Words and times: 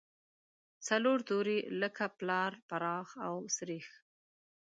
څلور 0.87 1.17
توري 1.27 1.59
لکه 1.81 2.05
پلار، 2.17 2.51
پراخ 2.69 3.07
او 3.27 3.35
سرېښ. 3.55 3.87